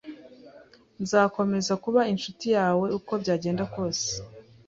Nzakomeza 1.01 1.73
kuba 1.83 2.01
inshuti 2.13 2.45
yawe 2.57 2.87
uko 2.97 3.11
byagenda 3.21 3.63
kose 3.73 4.07